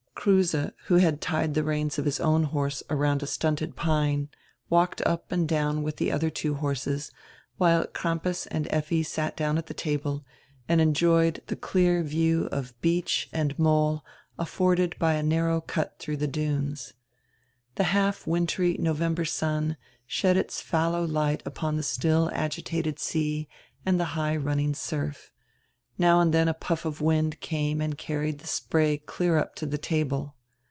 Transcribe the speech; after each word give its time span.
Kruse, 0.13 0.53
who 0.85 0.97
had 0.97 1.19
tied 1.19 1.55
tire 1.55 1.63
reins 1.63 1.97
of 1.97 2.05
his 2.05 2.19
own 2.19 2.43
horse 2.43 2.83
around 2.91 3.23
a 3.23 3.25
stunted 3.25 3.75
pine, 3.75 4.29
walked 4.69 5.01
up 5.01 5.31
and 5.31 5.47
down 5.47 5.81
with 5.81 5.95
the 5.95 6.11
other 6.11 6.29
two 6.29 6.53
horses, 6.53 7.09
while 7.57 7.87
Cranrpas 7.87 8.45
and 8.51 8.67
Effi 8.69 9.01
sat 9.01 9.35
down 9.35 9.57
at 9.57 9.65
the 9.65 9.73
table 9.73 10.23
and 10.69 10.79
enjoyed 10.79 11.41
tire 11.47 11.55
clear 11.55 12.03
view 12.03 12.45
of 12.51 12.79
beach 12.81 13.29
and 13.33 13.57
nrole 13.57 14.01
afforded 14.37 14.95
by 14.99 15.15
a 15.15 15.23
narrow 15.23 15.59
cut 15.59 15.97
through 15.97 16.17
the 16.17 16.27
dunes. 16.27 16.93
The 17.73 17.85
half 17.85 18.27
wintery 18.27 18.77
November 18.77 19.25
sun 19.25 19.75
shed 20.05 20.37
its 20.37 20.61
fallow 20.61 21.03
light 21.03 21.41
upon 21.47 21.77
the 21.77 21.83
still 21.83 22.29
agitated 22.31 22.99
sea 22.99 23.49
and 23.87 23.99
the 23.99 24.05
high 24.13 24.35
running 24.37 24.75
surf. 24.75 25.29
Now 25.97 26.19
and 26.19 26.33
then 26.33 26.47
a 26.47 26.55
puff 26.55 26.83
of 26.85 26.99
wind 26.99 27.41
came 27.41 27.79
and 27.79 27.95
carried 27.97 28.39
the 28.39 28.47
spray 28.47 28.97
clear 28.97 29.37
up 29.37 29.53
to 29.55 29.67
die 29.67 29.77
table. 29.77 30.35